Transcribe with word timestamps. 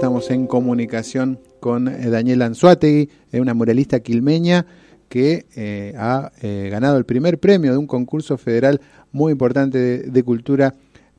estamos 0.00 0.30
en 0.30 0.46
comunicación 0.46 1.38
con 1.60 1.86
eh, 1.86 2.08
Daniela 2.08 2.46
Anzuategui, 2.46 3.10
una 3.34 3.52
muralista 3.52 4.00
quilmeña 4.00 4.64
que 5.10 5.44
eh, 5.54 5.92
ha 5.98 6.32
eh, 6.40 6.70
ganado 6.70 6.96
el 6.96 7.04
primer 7.04 7.38
premio 7.38 7.72
de 7.72 7.76
un 7.76 7.86
concurso 7.86 8.38
federal 8.38 8.80
muy 9.12 9.32
importante 9.32 9.78
de, 9.78 10.22
cultura 10.22 10.72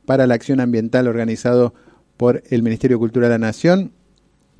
para 0.04 0.26
la 0.26 0.34
acción 0.34 0.58
ambiental 0.58 1.06
organizado 1.06 1.74
por 2.16 2.42
el 2.50 2.64
Ministerio 2.64 2.96
de 2.96 3.02
Cultura 3.02 3.28
de 3.28 3.34
la 3.34 3.38
Nación 3.38 3.92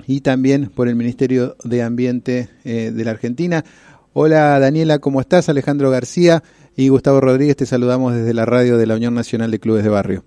y 0.07 0.21
también 0.21 0.69
por 0.69 0.87
el 0.87 0.95
Ministerio 0.95 1.57
de 1.65 1.83
Ambiente 1.83 2.47
de 2.63 3.03
la 3.03 3.11
Argentina. 3.11 3.65
Hola 4.13 4.57
Daniela, 4.57 4.99
¿cómo 4.99 5.19
estás? 5.19 5.49
Alejandro 5.49 5.89
García 5.89 6.43
y 6.77 6.87
Gustavo 6.87 7.19
Rodríguez, 7.19 7.57
te 7.57 7.65
saludamos 7.65 8.13
desde 8.13 8.33
la 8.33 8.45
radio 8.45 8.77
de 8.77 8.85
la 8.85 8.95
Unión 8.95 9.15
Nacional 9.15 9.51
de 9.51 9.59
Clubes 9.59 9.83
de 9.83 9.89
Barrio. 9.89 10.23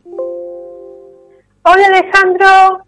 Hola 1.62 1.86
Alejandro. 1.86 2.85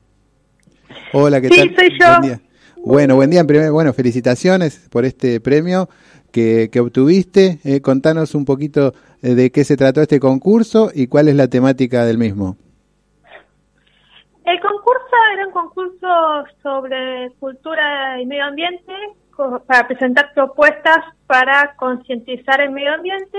Hola, 1.12 1.40
¿qué 1.40 1.48
sí, 1.48 1.74
soy 1.74 1.98
yo. 1.98 2.06
Buen 2.06 2.22
día. 2.22 2.40
Bueno, 2.84 3.16
buen 3.16 3.30
día. 3.30 3.42
Bueno, 3.70 3.92
felicitaciones 3.92 4.88
por 4.90 5.04
este 5.04 5.40
premio 5.40 5.88
que, 6.32 6.70
obtuviste. 6.80 7.58
Eh, 7.64 7.80
contanos 7.80 8.34
un 8.34 8.44
poquito 8.44 8.92
eh, 9.22 9.34
de 9.34 9.50
qué 9.50 9.64
se 9.64 9.76
trató 9.76 10.00
este 10.00 10.20
concurso 10.20 10.90
y 10.94 11.06
cuál 11.06 11.28
es 11.28 11.34
la 11.34 11.48
temática 11.48 12.04
del 12.04 12.18
mismo. 12.18 12.56
El 14.44 14.60
concurso 14.60 15.16
era 15.34 15.46
un 15.46 15.52
concurso 15.52 16.44
sobre 16.62 17.30
cultura 17.38 18.20
y 18.20 18.26
medio 18.26 18.44
ambiente 18.44 18.92
para 19.66 19.86
presentar 19.86 20.32
propuestas 20.34 21.04
para 21.26 21.74
concientizar 21.76 22.60
el 22.60 22.70
medio 22.70 22.94
ambiente 22.94 23.38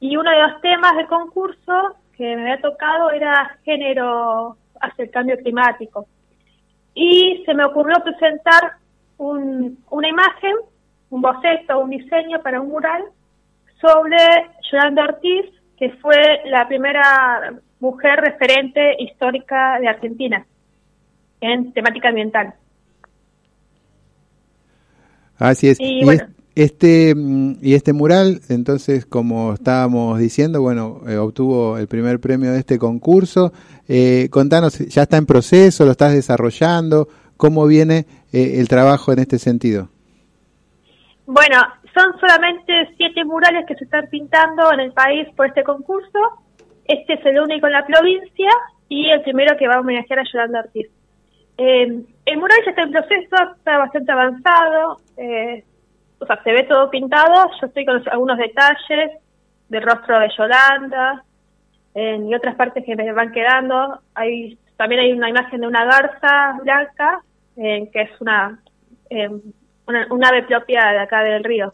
y 0.00 0.16
uno 0.16 0.30
de 0.30 0.42
los 0.42 0.60
temas 0.60 0.96
del 0.96 1.06
concurso 1.06 1.96
que 2.16 2.36
me 2.36 2.42
había 2.42 2.60
tocado 2.60 3.10
era 3.10 3.58
género 3.64 4.56
hacia 4.80 5.04
el 5.04 5.10
cambio 5.10 5.36
climático. 5.36 6.06
Y 6.94 7.42
se 7.44 7.54
me 7.54 7.64
ocurrió 7.64 7.96
presentar 8.02 8.74
un, 9.18 9.78
una 9.90 10.08
imagen, 10.08 10.54
un 11.10 11.20
boceto, 11.20 11.80
un 11.80 11.90
diseño 11.90 12.42
para 12.42 12.60
un 12.60 12.68
mural 12.68 13.02
sobre 13.80 14.16
Yolanda 14.70 15.04
Ortiz, 15.04 15.46
que 15.76 15.90
fue 16.00 16.16
la 16.46 16.66
primera 16.68 17.54
mujer 17.80 18.20
referente 18.20 18.96
histórica 18.98 19.78
de 19.80 19.88
Argentina 19.88 20.46
en 21.40 21.72
temática 21.72 22.08
ambiental. 22.08 22.54
Así 25.36 25.68
es. 25.68 25.78
Y, 25.80 26.02
este, 26.54 27.14
mm, 27.14 27.56
y 27.60 27.74
este 27.74 27.92
mural, 27.92 28.40
entonces, 28.48 29.04
como 29.04 29.54
estábamos 29.54 30.18
diciendo, 30.18 30.62
bueno, 30.62 31.00
eh, 31.08 31.16
obtuvo 31.16 31.76
el 31.78 31.88
primer 31.88 32.20
premio 32.20 32.52
de 32.52 32.60
este 32.60 32.78
concurso. 32.78 33.52
Eh, 33.88 34.28
contanos, 34.30 34.78
¿ya 34.78 35.02
está 35.02 35.16
en 35.16 35.26
proceso? 35.26 35.84
¿Lo 35.84 35.92
estás 35.92 36.14
desarrollando? 36.14 37.08
¿Cómo 37.36 37.66
viene 37.66 38.06
eh, 38.32 38.60
el 38.60 38.68
trabajo 38.68 39.12
en 39.12 39.18
este 39.18 39.38
sentido? 39.38 39.88
Bueno, 41.26 41.58
son 41.94 42.18
solamente 42.18 42.90
siete 42.96 43.24
murales 43.24 43.64
que 43.66 43.74
se 43.74 43.84
están 43.84 44.08
pintando 44.08 44.72
en 44.72 44.80
el 44.80 44.92
país 44.92 45.28
por 45.36 45.46
este 45.46 45.62
concurso. 45.64 46.18
Este 46.84 47.14
es 47.14 47.26
el 47.26 47.40
único 47.40 47.66
en 47.66 47.72
la 47.72 47.86
provincia 47.86 48.50
y 48.88 49.10
el 49.10 49.22
primero 49.22 49.56
que 49.56 49.68
va 49.68 49.76
a 49.76 49.80
homenajear 49.80 50.20
a 50.20 50.24
Yolanda 50.30 50.60
Ortiz. 50.60 50.88
el 51.56 52.36
mural 52.36 52.58
ya 52.64 52.70
está 52.70 52.82
en 52.82 52.90
proceso, 52.90 53.36
está 53.56 53.78
bastante 53.78 54.12
avanzado. 54.12 55.00
Eh, 55.16 55.64
o 56.18 56.26
sea, 56.26 56.42
se 56.42 56.52
ve 56.52 56.62
todo 56.64 56.90
pintado, 56.90 57.50
yo 57.60 57.66
estoy 57.66 57.84
con 57.84 58.02
algunos 58.10 58.38
detalles 58.38 59.12
del 59.68 59.82
rostro 59.82 60.18
de 60.20 60.30
Yolanda 60.36 61.24
y 61.94 62.34
otras 62.34 62.56
partes 62.56 62.84
que 62.84 62.96
me 62.96 63.12
van 63.12 63.32
quedando. 63.32 64.00
Hay 64.14 64.58
También 64.76 65.00
hay 65.00 65.12
una 65.12 65.30
imagen 65.30 65.60
de 65.60 65.66
una 65.66 65.84
garza 65.84 66.58
blanca, 66.62 67.22
que 67.54 67.90
es 67.94 68.10
una, 68.20 68.60
una, 69.86 70.28
ave 70.28 70.42
propia 70.44 70.86
de 70.90 70.98
acá 70.98 71.22
del 71.22 71.44
río. 71.44 71.72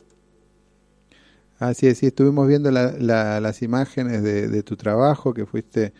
Así 1.58 1.86
es, 1.86 1.98
sí, 1.98 2.06
estuvimos 2.06 2.48
viendo 2.48 2.70
las 2.70 3.62
imágenes 3.62 4.22
de, 4.22 4.62
tu 4.62 4.76
trabajo 4.76 5.34
que 5.34 5.47
fuiste 5.47 5.92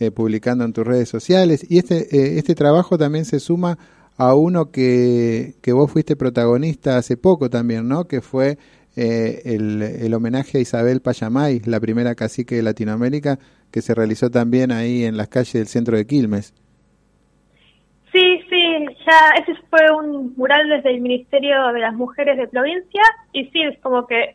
eh, 0.00 0.10
publicando 0.10 0.64
en 0.64 0.72
tus 0.72 0.86
redes 0.86 1.08
sociales 1.08 1.66
y 1.68 1.78
este, 1.78 2.16
eh, 2.16 2.38
este 2.38 2.54
trabajo 2.54 2.96
también 2.96 3.24
se 3.24 3.40
suma 3.40 3.78
a 4.16 4.34
uno 4.34 4.70
que, 4.70 5.54
que 5.60 5.72
vos 5.72 5.90
fuiste 5.90 6.14
protagonista 6.14 6.96
hace 6.96 7.16
poco 7.16 7.50
también, 7.50 7.88
¿no? 7.88 8.06
Que 8.06 8.20
fue 8.20 8.58
eh, 9.00 9.42
el, 9.44 9.80
el, 9.80 10.12
homenaje 10.12 10.58
a 10.58 10.60
Isabel 10.60 11.00
Payamay, 11.00 11.60
la 11.66 11.78
primera 11.78 12.16
cacique 12.16 12.56
de 12.56 12.62
Latinoamérica, 12.64 13.38
que 13.70 13.80
se 13.80 13.94
realizó 13.94 14.28
también 14.28 14.72
ahí 14.72 15.04
en 15.04 15.16
las 15.16 15.28
calles 15.28 15.52
del 15.52 15.68
centro 15.68 15.96
de 15.96 16.04
Quilmes. 16.04 16.52
Sí, 18.12 18.40
sí, 18.50 18.86
ya 19.06 19.40
ese 19.40 19.54
fue 19.70 19.80
un 19.96 20.34
mural 20.36 20.68
desde 20.68 20.90
el 20.90 21.00
Ministerio 21.00 21.68
de 21.72 21.78
las 21.78 21.94
Mujeres 21.94 22.38
de 22.38 22.48
provincia 22.48 23.02
y 23.32 23.44
sí, 23.50 23.62
es 23.62 23.78
como 23.80 24.04
que 24.08 24.34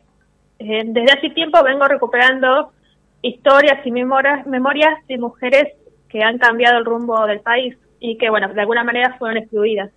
eh, 0.60 0.82
desde 0.86 1.12
hace 1.12 1.28
tiempo 1.30 1.62
vengo 1.62 1.86
recuperando 1.86 2.72
historias 3.20 3.84
y 3.84 3.90
memorias, 3.90 4.46
memorias 4.46 4.94
de 5.08 5.18
mujeres 5.18 5.74
que 6.08 6.22
han 6.22 6.38
cambiado 6.38 6.78
el 6.78 6.86
rumbo 6.86 7.26
del 7.26 7.40
país 7.40 7.76
y 8.00 8.16
que, 8.16 8.30
bueno, 8.30 8.48
de 8.48 8.60
alguna 8.62 8.82
manera 8.82 9.16
fueron 9.18 9.36
excluidas. 9.36 9.90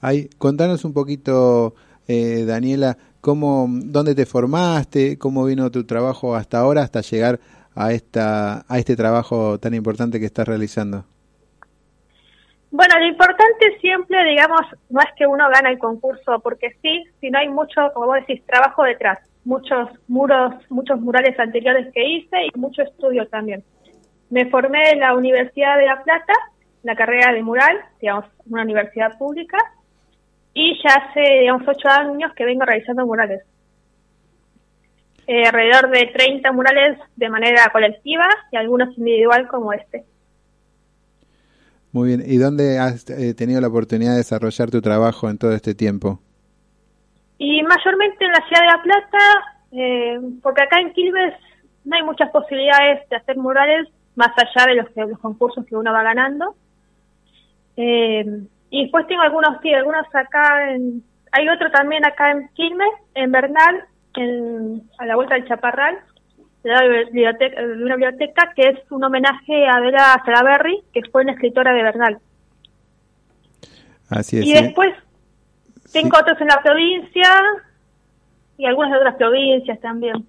Ay, 0.00 0.28
contanos 0.38 0.84
un 0.84 0.92
poquito, 0.92 1.74
eh, 2.08 2.44
Daniela, 2.44 2.96
cómo, 3.26 3.66
dónde 3.68 4.14
te 4.14 4.24
formaste, 4.24 5.18
cómo 5.18 5.46
vino 5.46 5.68
tu 5.72 5.84
trabajo 5.84 6.36
hasta 6.36 6.60
ahora, 6.60 6.82
hasta 6.82 7.00
llegar 7.00 7.40
a 7.74 7.90
esta, 7.90 8.64
a 8.68 8.78
este 8.78 8.94
trabajo 8.94 9.58
tan 9.58 9.74
importante 9.74 10.20
que 10.20 10.26
estás 10.26 10.46
realizando. 10.46 11.04
Bueno, 12.70 12.94
lo 13.00 13.06
importante 13.08 13.78
siempre, 13.80 14.22
digamos, 14.30 14.60
no 14.90 15.00
es 15.00 15.08
que 15.16 15.26
uno 15.26 15.48
gane 15.52 15.70
el 15.70 15.78
concurso 15.80 16.38
porque 16.38 16.76
sí, 16.80 17.02
sino 17.20 17.40
hay 17.40 17.48
mucho, 17.48 17.90
como 17.94 18.06
vos 18.06 18.18
decís, 18.20 18.46
trabajo 18.46 18.84
detrás, 18.84 19.18
muchos 19.44 19.90
muros, 20.06 20.54
muchos 20.70 21.00
murales 21.00 21.36
anteriores 21.40 21.92
que 21.92 22.08
hice 22.08 22.36
y 22.46 22.56
mucho 22.56 22.82
estudio 22.82 23.26
también. 23.26 23.64
Me 24.30 24.48
formé 24.50 24.90
en 24.90 25.00
la 25.00 25.16
Universidad 25.16 25.76
de 25.78 25.86
La 25.86 26.00
Plata 26.04 26.32
la 26.84 26.94
carrera 26.94 27.32
de 27.32 27.42
mural, 27.42 27.76
digamos, 28.00 28.26
una 28.48 28.62
universidad 28.62 29.18
pública, 29.18 29.58
y 30.58 30.72
ya 30.82 30.94
hace, 30.94 31.20
digamos, 31.40 31.68
ocho 31.68 31.86
años 31.86 32.32
que 32.34 32.46
vengo 32.46 32.64
realizando 32.64 33.04
murales. 33.04 33.42
Eh, 35.26 35.44
alrededor 35.44 35.90
de 35.90 36.06
30 36.06 36.50
murales 36.52 36.98
de 37.14 37.28
manera 37.28 37.68
colectiva 37.70 38.26
y 38.50 38.56
algunos 38.56 38.96
individual 38.96 39.48
como 39.48 39.74
este. 39.74 40.06
Muy 41.92 42.08
bien. 42.08 42.22
¿Y 42.24 42.38
dónde 42.38 42.78
has 42.78 43.04
eh, 43.10 43.34
tenido 43.34 43.60
la 43.60 43.68
oportunidad 43.68 44.12
de 44.12 44.18
desarrollar 44.18 44.70
tu 44.70 44.80
trabajo 44.80 45.28
en 45.28 45.36
todo 45.36 45.52
este 45.52 45.74
tiempo? 45.74 46.20
Y 47.36 47.62
mayormente 47.62 48.24
en 48.24 48.32
la 48.32 48.42
ciudad 48.48 48.62
de 48.62 48.66
La 48.66 48.82
Plata, 48.82 49.18
eh, 49.72 50.20
porque 50.42 50.62
acá 50.62 50.80
en 50.80 50.94
Quilmes 50.94 51.34
no 51.84 51.96
hay 51.96 52.02
muchas 52.02 52.30
posibilidades 52.30 53.06
de 53.10 53.16
hacer 53.16 53.36
murales 53.36 53.88
más 54.14 54.30
allá 54.38 54.68
de 54.68 54.76
los, 54.76 54.94
de 54.94 55.06
los 55.06 55.18
concursos 55.18 55.66
que 55.66 55.76
uno 55.76 55.92
va 55.92 56.02
ganando. 56.02 56.56
Eh, 57.76 58.24
y 58.76 58.82
después 58.82 59.06
tengo 59.06 59.22
algunos, 59.22 59.58
sí, 59.62 59.72
algunos 59.72 60.04
acá, 60.12 60.70
en, 60.70 61.02
hay 61.32 61.48
otro 61.48 61.70
también 61.70 62.04
acá 62.04 62.30
en 62.30 62.46
Quilmes, 62.48 62.92
en 63.14 63.32
Bernal, 63.32 63.84
en, 64.16 64.82
a 64.98 65.06
la 65.06 65.16
vuelta 65.16 65.34
del 65.34 65.48
Chaparral, 65.48 65.98
de, 66.62 66.70
la 66.70 66.82
biblioteca, 66.82 67.62
de 67.62 67.82
una 67.82 67.96
biblioteca 67.96 68.52
que 68.54 68.68
es 68.68 68.78
un 68.90 69.02
homenaje 69.02 69.66
a 69.66 69.80
Vera 69.80 70.22
Salaberry, 70.26 70.82
que 70.92 71.00
fue 71.10 71.22
una 71.22 71.32
escritora 71.32 71.72
de 71.72 71.82
Bernal. 71.82 72.18
Así 74.10 74.40
es. 74.40 74.46
Y 74.46 74.52
después 74.52 74.92
tengo 75.90 76.18
otros 76.18 76.38
en 76.38 76.48
la 76.48 76.62
provincia 76.62 77.30
y 78.58 78.66
algunas 78.66 78.92
de 78.92 78.98
otras 78.98 79.14
provincias 79.14 79.80
también. 79.80 80.26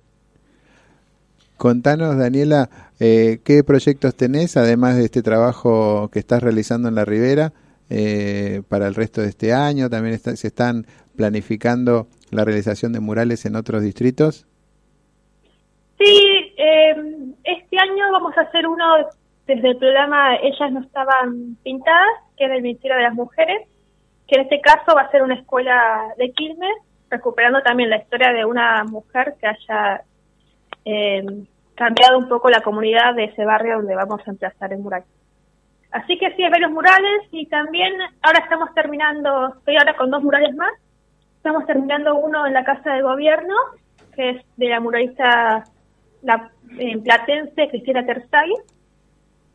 Contanos, 1.58 2.18
Daniela, 2.18 2.70
eh, 3.02 3.40
¿qué 3.44 3.62
proyectos 3.66 4.16
tenés, 4.16 4.56
además 4.56 4.96
de 4.96 5.04
este 5.04 5.22
trabajo 5.22 6.10
que 6.14 6.20
estás 6.20 6.42
realizando 6.42 6.88
en 6.88 6.96
la 6.96 7.04
Ribera, 7.04 7.52
eh, 7.90 8.62
para 8.68 8.88
el 8.88 8.96
resto 8.96 9.22
de 9.22 9.30
este 9.30 9.54
año? 9.54 9.90
¿También 9.90 10.18
se 10.20 10.48
están 10.48 10.86
planificando 11.16 12.08
la 12.32 12.46
realización 12.46 12.94
de 12.94 13.00
murales 13.00 13.46
en 13.46 13.56
otros 13.56 13.82
distritos? 13.82 14.46
Sí, 15.98 16.54
em, 16.58 17.34
este 17.44 17.80
año 17.80 18.12
vamos 18.12 18.38
a 18.38 18.42
hacer 18.42 18.68
uno 18.68 18.84
desde 19.48 19.70
el 19.70 19.78
programa 19.78 20.36
Ellas 20.36 20.72
no 20.72 20.82
estaban 20.82 21.58
pintadas, 21.64 22.08
que 22.38 22.46
es 22.46 22.52
del 22.52 22.62
Ministerio 22.62 22.98
de 22.98 23.04
las 23.04 23.14
Mujeres, 23.14 23.68
que 24.28 24.36
en 24.36 24.42
este 24.42 24.62
caso 24.62 24.94
va 24.96 25.04
a 25.04 25.12
ser 25.12 25.24
una 25.24 25.36
escuela 25.36 26.14
de 26.18 26.32
Quilmes, 26.32 26.76
recuperando 27.10 27.62
también 27.62 27.90
la 27.90 27.98
historia 27.98 28.34
de 28.34 28.46
una 28.46 28.84
mujer 28.84 29.36
que 29.40 29.48
haya 29.48 30.04
eh, 30.84 31.26
cambiado 31.76 32.18
un 32.18 32.28
poco 32.28 32.50
la 32.50 32.62
comunidad 32.62 33.16
de 33.16 33.26
ese 33.26 33.46
barrio 33.46 33.78
donde 33.78 33.96
vamos 33.96 34.22
a 34.26 34.32
emplazar 34.32 34.74
el 34.74 34.80
mural. 34.80 35.04
Así 35.98 36.16
que 36.20 36.30
sí, 36.36 36.44
hay 36.44 36.52
varios 36.52 36.70
murales 36.70 37.24
y 37.32 37.48
también 37.48 37.92
ahora 38.22 38.40
estamos 38.40 38.72
terminando, 38.76 39.56
estoy 39.58 39.78
ahora 39.78 39.96
con 39.96 40.12
dos 40.12 40.22
murales 40.22 40.56
más. 40.56 40.72
Estamos 41.38 41.66
terminando 41.66 42.14
uno 42.16 42.46
en 42.46 42.54
la 42.54 42.64
Casa 42.64 42.94
de 42.94 43.02
Gobierno, 43.02 43.56
que 44.16 44.30
es 44.30 44.46
de 44.58 44.70
la 44.70 44.80
muralista 44.80 45.64
la, 46.22 46.52
platense 47.04 47.70
Cristina 47.70 48.06
Terzaghi. 48.06 48.54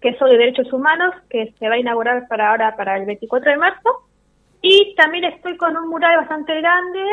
que 0.00 0.08
es 0.08 0.18
sobre 0.18 0.36
derechos 0.36 0.72
humanos, 0.72 1.14
que 1.30 1.54
se 1.60 1.68
va 1.68 1.76
a 1.76 1.78
inaugurar 1.78 2.26
para 2.26 2.50
ahora, 2.50 2.74
para 2.74 2.96
el 2.96 3.06
24 3.06 3.52
de 3.52 3.56
marzo. 3.58 4.08
Y 4.62 4.96
también 4.96 5.22
estoy 5.24 5.56
con 5.56 5.76
un 5.76 5.90
mural 5.90 6.16
bastante 6.16 6.60
grande, 6.60 7.04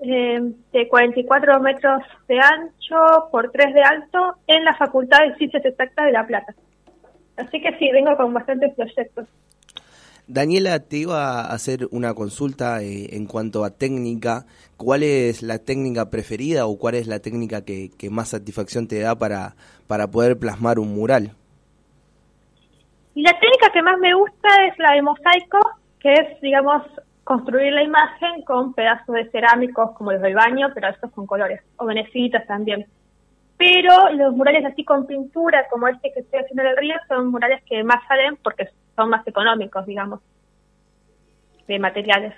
eh, 0.00 0.40
de 0.72 0.88
44 0.88 1.60
metros 1.60 2.02
de 2.26 2.40
ancho 2.40 3.28
por 3.30 3.50
3 3.50 3.74
de 3.74 3.82
alto, 3.82 4.36
en 4.46 4.64
la 4.64 4.74
Facultad 4.76 5.26
de 5.26 5.34
Ciencias 5.34 5.66
Exactas 5.66 6.06
de 6.06 6.12
La 6.12 6.26
Plata. 6.26 6.54
Así 7.38 7.60
que 7.60 7.72
sí, 7.78 7.90
vengo 7.92 8.16
con 8.16 8.34
bastantes 8.34 8.74
proyectos. 8.74 9.26
Daniela, 10.26 10.80
te 10.80 10.98
iba 10.98 11.40
a 11.40 11.54
hacer 11.54 11.88
una 11.90 12.12
consulta 12.12 12.82
eh, 12.82 13.16
en 13.16 13.26
cuanto 13.26 13.64
a 13.64 13.70
técnica. 13.70 14.44
¿Cuál 14.76 15.02
es 15.02 15.42
la 15.42 15.58
técnica 15.58 16.10
preferida 16.10 16.66
o 16.66 16.78
cuál 16.78 16.96
es 16.96 17.06
la 17.06 17.20
técnica 17.20 17.64
que, 17.64 17.90
más 18.10 18.28
satisfacción 18.30 18.88
te 18.88 19.00
da 19.00 19.14
para, 19.14 19.54
para 19.86 20.08
poder 20.08 20.38
plasmar 20.38 20.78
un 20.78 20.94
mural? 20.94 21.30
Y 23.14 23.22
la 23.22 23.32
técnica 23.40 23.70
que 23.72 23.82
más 23.82 23.98
me 23.98 24.14
gusta 24.14 24.48
es 24.66 24.78
la 24.78 24.94
de 24.94 25.02
mosaico, 25.02 25.58
que 26.00 26.12
es, 26.12 26.40
digamos, 26.42 26.82
construir 27.24 27.72
la 27.72 27.82
imagen 27.82 28.42
con 28.42 28.74
pedazos 28.74 29.14
de 29.14 29.30
cerámicos 29.30 29.92
como 29.92 30.12
los 30.12 30.20
del 30.20 30.34
baño, 30.34 30.68
pero 30.74 30.88
estos 30.88 31.10
con 31.12 31.26
colores, 31.26 31.62
o 31.76 31.86
venecitas 31.86 32.46
también. 32.46 32.86
Pero 33.58 34.10
los 34.12 34.34
murales 34.36 34.64
así 34.64 34.84
con 34.84 35.06
pintura, 35.06 35.66
como 35.68 35.88
este 35.88 36.12
que 36.12 36.20
estoy 36.20 36.40
haciendo 36.40 36.62
en 36.62 36.68
el 36.68 36.76
río, 36.76 36.94
son 37.08 37.28
murales 37.28 37.60
que 37.68 37.82
más 37.82 38.06
salen 38.06 38.36
porque 38.36 38.68
son 38.94 39.10
más 39.10 39.26
económicos, 39.26 39.84
digamos, 39.84 40.20
de 41.66 41.78
materiales. 41.78 42.34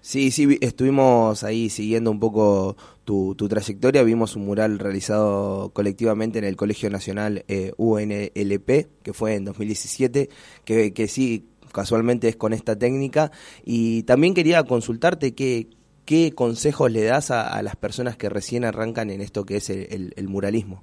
Sí, 0.00 0.30
sí, 0.30 0.56
estuvimos 0.60 1.42
ahí 1.42 1.68
siguiendo 1.68 2.12
un 2.12 2.20
poco 2.20 2.76
tu, 3.04 3.34
trayectoria. 3.34 4.04
Vimos 4.04 4.36
un 4.36 4.46
mural 4.46 4.78
realizado 4.78 5.70
colectivamente 5.70 6.38
en 6.38 6.44
el 6.44 6.54
Colegio 6.54 6.88
Nacional 6.88 7.44
eh, 7.48 7.72
UNLP, 7.76 9.02
que 9.02 9.12
fue 9.12 9.34
en 9.34 9.44
2017, 9.46 10.28
que, 10.64 10.94
que 10.94 11.08
sí, 11.08 11.48
casualmente 11.72 12.28
es 12.28 12.36
con 12.36 12.52
esta 12.52 12.78
técnica. 12.78 13.32
Y 13.64 14.04
también 14.04 14.34
quería 14.34 14.62
consultarte 14.62 15.34
qué, 15.34 15.66
qué 16.06 16.32
consejos 16.34 16.90
le 16.90 17.04
das 17.04 17.30
a, 17.30 17.60
las 17.62 17.76
personas 17.76 18.16
que 18.16 18.28
recién 18.28 18.64
arrancan 18.64 19.10
en 19.10 19.20
esto 19.20 19.44
que 19.44 19.56
es 19.56 19.70
el 19.70 20.28
muralismo. 20.28 20.82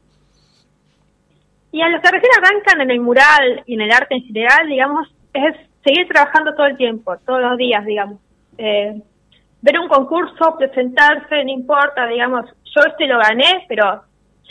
Y 1.74 1.82
a 1.82 1.90
los 1.90 2.02
que 2.02 2.12
recién 2.12 2.32
arrancan 2.38 2.82
en 2.82 2.92
el 2.92 3.02
mural 3.02 3.64
y 3.66 3.74
en 3.74 3.82
el 3.82 3.92
arte 3.92 4.14
en 4.14 4.22
general, 4.22 4.68
digamos, 4.68 5.08
es 5.34 5.56
seguir 5.84 6.08
trabajando 6.08 6.54
todo 6.54 6.68
el 6.68 6.78
tiempo, 6.78 7.18
todos 7.26 7.42
los 7.42 7.58
días, 7.58 7.84
digamos. 7.84 8.20
Eh, 8.60 9.02
ver 9.60 9.80
un 9.80 9.88
concurso, 9.88 10.56
presentarse, 10.56 11.44
no 11.44 11.52
importa, 11.52 12.06
digamos, 12.06 12.46
yo 12.76 12.82
este 12.88 13.08
lo 13.08 13.18
gané, 13.18 13.66
pero 13.68 14.04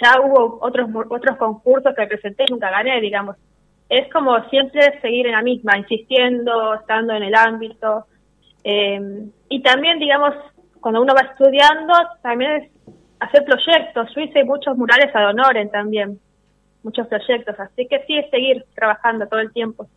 ya 0.03 0.21
hubo 0.21 0.59
otros 0.63 0.91
otros 1.11 1.37
concursos 1.37 1.95
que 1.97 2.09
presenté 2.09 2.45
y 2.49 2.51
nunca 2.51 2.71
gané, 2.71 3.01
digamos. 3.01 3.37
Es 3.89 4.13
como 4.13 4.43
siempre 4.49 5.01
seguir 5.01 5.27
en 5.27 5.33
la 5.33 5.43
misma, 5.43 5.79
insistiendo, 5.79 6.75
estando 6.75 7.15
en 7.15 7.23
el 7.23 7.37
ámbito. 7.37 8.07
Eh, 8.65 9.29
y 9.49 9.63
también, 9.63 10.01
digamos, 10.01 10.35
cuando 10.83 11.01
uno 11.01 11.15
va 11.15 11.23
estudiando, 11.23 11.95
también 12.23 12.53
es 12.53 12.71
hacer 13.21 13.45
proyectos. 13.45 14.09
Yo 14.15 14.21
hice 14.21 14.45
muchos 14.45 14.77
murales 14.77 15.15
a 15.15 15.23
Donoren 15.23 15.71
también 15.71 16.21
muchos 16.83 17.07
proyectos, 17.07 17.55
así 17.59 17.87
que 17.89 18.01
sí 18.07 18.19
es 18.19 18.29
seguir 18.31 18.65
trabajando 18.75 19.27
todo 19.27 19.41
el 19.41 19.53
tiempo. 19.53 19.89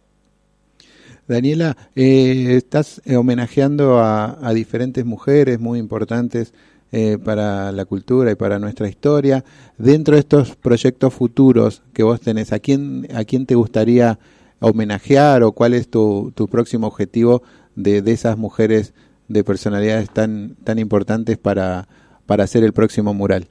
Daniela, 1.28 1.76
eh, 1.96 2.54
estás 2.56 3.02
eh, 3.06 3.16
homenajeando 3.16 4.00
a, 4.00 4.52
diferentes 4.54 5.04
mujeres 5.06 5.60
muy 5.60 5.80
importantes 5.80 6.54
eh, 6.92 7.18
para 7.18 7.72
la 7.72 7.86
cultura 7.86 8.32
y 8.32 8.36
para 8.36 8.60
nuestra 8.60 8.88
historia. 8.88 9.44
Dentro 9.80 10.14
de 10.14 10.20
estos 10.20 10.56
proyectos 10.56 11.14
futuros 11.16 11.82
que 11.94 12.04
vos 12.04 12.22
tenés, 12.22 12.54
¿a 12.54 12.60
quién, 12.60 13.08
a 13.16 13.24
quién 13.24 13.48
te 13.48 13.56
gustaría 13.56 14.20
homenajear 14.60 15.42
o 15.42 15.52
cuál 15.52 15.74
es 15.74 15.90
tu, 15.90 16.32
tu 16.36 16.48
próximo 16.48 16.86
objetivo 16.86 17.42
de, 17.76 18.04
de 18.04 18.12
esas 18.12 18.38
mujeres 18.38 18.94
de 19.28 19.44
personalidades 19.44 20.10
tan, 20.10 20.56
tan 20.64 20.80
importantes 20.80 21.38
para, 21.38 21.86
para 22.26 22.44
hacer 22.44 22.64
el 22.64 22.74
próximo 22.74 23.14
mural? 23.14 23.48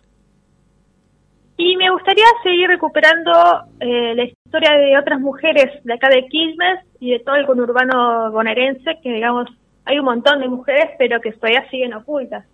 Y 1.57 1.77
me 1.77 1.91
gustaría 1.91 2.25
seguir 2.43 2.69
recuperando 2.69 3.33
eh, 3.81 4.15
la 4.15 4.25
historia 4.25 4.73
de 4.73 4.99
otras 4.99 5.21
mujeres 5.21 5.83
de 5.85 5.95
acá 5.95 6.09
de 6.09 6.27
Quilmes 6.27 6.81
y 6.99 7.13
de 7.13 7.21
todo 7.21 7.37
el 7.37 7.47
conurbano 7.47 8.33
bonaerense, 8.33 8.99
que 9.03 9.13
digamos, 9.13 9.49
hay 9.85 9.99
un 9.99 10.05
montón 10.05 10.41
de 10.41 10.49
mujeres, 10.49 10.91
pero 10.99 11.21
que 11.21 11.33
todavía 11.33 11.69
siguen 11.71 11.95
ocultas. 11.95 12.45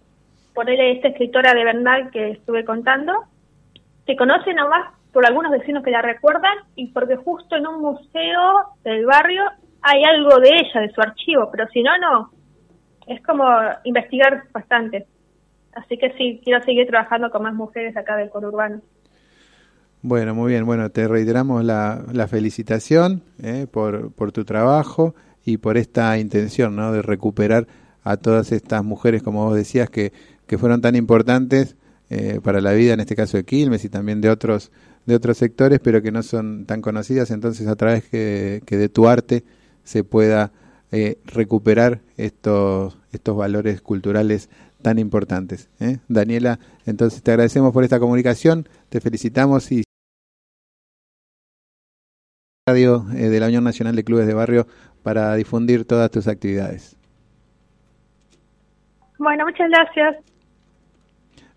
Ponerle 0.55 0.93
esta 0.93 1.09
escritora 1.09 1.55
de 1.55 1.65
Bernal 1.65 2.11
que 2.11 2.33
estuve 2.33 2.65
contando, 2.65 3.13
se 4.05 4.17
conoce 4.17 4.53
nomás 4.53 4.93
por 5.13 5.25
algunos 5.25 5.51
vecinos 5.53 5.83
que 5.83 5.91
la 5.91 6.03
recuerdan 6.03 6.59
y 6.77 6.89
porque 6.89 7.17
justo 7.17 7.57
en 7.57 7.67
un 7.67 7.81
museo 7.81 8.65
del 8.85 9.07
barrio 9.07 9.43
hay 9.83 10.05
algo 10.05 10.39
de 10.41 10.51
ella, 10.51 10.81
de 10.81 10.91
su 10.93 11.01
archivo, 11.01 11.49
pero 11.51 11.67
si 11.69 11.83
no, 11.83 11.97
no. 11.99 12.31
Es 13.07 13.23
como 13.23 13.45
investigar 13.85 14.45
bastante. 14.53 15.07
Así 15.75 15.97
que 15.99 16.13
sí, 16.17 16.41
quiero 16.45 16.63
seguir 16.65 16.87
trabajando 16.87 17.31
con 17.31 17.43
más 17.43 17.55
mujeres 17.55 17.97
acá 17.97 18.17
del 18.17 18.31
conurbano. 18.31 18.81
Bueno, 20.03 20.35
muy 20.35 20.53
bien. 20.53 20.65
Bueno, 20.65 20.91
te 20.91 21.07
reiteramos 21.07 21.63
la, 21.65 22.05
la 22.13 22.27
felicitación 22.27 23.23
eh, 23.43 23.67
por, 23.71 24.13
por 24.13 24.33
tu 24.33 24.45
trabajo 24.45 25.15
y 25.45 25.59
por 25.59 25.77
esta 25.77 26.19
intención 26.19 26.75
¿no? 26.77 26.93
de 26.93 27.03
recuperar 27.03 27.67
a 28.03 28.17
todas 28.17 28.51
estas 28.53 28.83
mujeres, 28.83 29.23
como 29.23 29.45
vos 29.45 29.55
decías, 29.55 29.91
que, 29.91 30.13
que 30.47 30.59
fueron 30.59 30.81
tan 30.81 30.97
importantes 30.97 31.77
eh, 32.09 32.41
para 32.43 32.61
la 32.61 32.73
vida, 32.73 32.95
en 32.95 33.01
este 33.01 33.15
caso 33.15 33.37
de 33.37 33.45
Quilmes 33.45 33.85
y 33.85 33.89
también 33.89 34.21
de 34.21 34.31
otros, 34.31 34.73
de 35.07 35.15
otros 35.15 35.37
sectores, 35.37 35.81
pero 35.81 36.03
que 36.03 36.11
no 36.11 36.23
son 36.23 36.65
tan 36.65 36.81
conocidas. 36.81 37.31
Entonces, 37.31 37.69
a 37.69 37.77
través 37.77 38.09
que, 38.09 38.63
que 38.65 38.77
de 38.77 38.89
tu 38.89 39.07
arte 39.07 39.45
se 39.85 40.03
pueda 40.03 40.51
eh, 40.93 41.19
recuperar 41.25 42.01
estos, 42.17 42.99
estos 43.13 43.37
valores 43.37 43.81
culturales 43.81 44.51
tan 44.83 44.99
importantes. 44.99 45.71
¿eh? 45.79 45.99
Daniela, 46.09 46.59
entonces 46.87 47.23
te 47.23 47.31
agradecemos 47.31 47.73
por 47.73 47.85
esta 47.85 48.01
comunicación, 48.01 48.69
te 48.89 49.01
felicitamos 49.01 49.71
y 49.71 49.85
radio 52.67 53.07
eh, 53.15 53.29
de 53.29 53.41
la 53.41 53.47
Unión 53.47 53.65
Nacional 53.65 53.95
de 53.95 54.05
Clubes 54.05 54.27
de 54.27 54.35
Barrio 54.35 54.67
para 55.03 55.35
difundir 55.35 55.85
todas 55.85 56.11
tus 56.11 56.29
actividades. 56.29 56.97
Bueno, 59.19 59.45
muchas 59.45 59.69
gracias. 59.69 60.17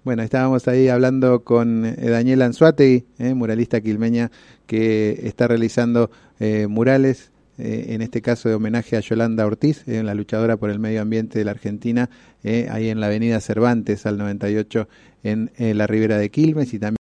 Bueno, 0.03 0.21
estábamos 0.21 0.67
ahí 0.67 0.89
hablando 0.89 1.43
con 1.43 1.85
eh, 1.85 1.95
Daniela 2.09 2.45
Anzuategui, 2.45 3.05
muralista 3.33 3.81
quilmeña, 3.81 4.31
que 4.67 5.27
está 5.27 5.47
realizando 5.47 6.11
murales 6.67 7.32
eh, 7.59 7.87
en 7.89 8.01
este 8.01 8.21
caso 8.21 8.49
de 8.49 8.55
homenaje 8.55 8.97
a 8.97 8.99
Yolanda 8.99 9.45
Ortiz, 9.45 9.87
eh, 9.87 10.01
la 10.01 10.15
luchadora 10.15 10.57
por 10.57 10.71
el 10.71 10.79
medio 10.79 11.01
ambiente 11.01 11.37
de 11.37 11.45
la 11.45 11.51
Argentina, 11.51 12.09
eh, 12.43 12.67
ahí 12.71 12.89
en 12.89 12.99
la 12.99 13.07
avenida 13.07 13.39
Cervantes 13.41 14.05
al 14.07 14.17
98 14.17 14.87
en 15.25 15.49
la 15.57 15.87
Ribera 15.87 16.17
de 16.17 16.29
Quilmes 16.29 16.73
y 16.73 16.79
también 16.79 16.91